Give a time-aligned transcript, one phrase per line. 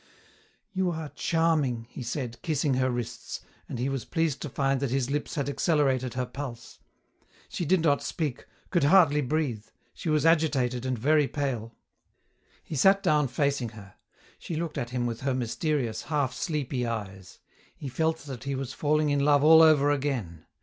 [0.73, 4.89] "You are charming," he said, kissing her wrists, and he was pleased to find that
[4.89, 6.79] his lips had accelerated her pulse.
[7.49, 9.63] She did not speak, could hardly breathe.
[9.93, 11.75] She was agitated and very pale.
[12.63, 13.93] He sat down facing her.
[14.39, 17.37] She looked at him with her mysterious, half sleepy eyes.
[17.75, 20.47] He felt that he was falling in love all over again.